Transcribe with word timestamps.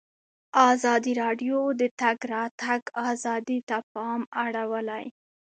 ازادي 0.71 1.13
راډیو 1.23 1.59
د 1.73 1.75
د 1.79 1.83
تګ 2.01 2.17
راتګ 2.35 2.81
ازادي 3.11 3.59
ته 3.69 3.77
پام 3.93 4.21
اړولی. 4.45 5.05